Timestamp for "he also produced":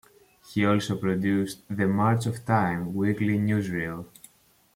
0.51-1.61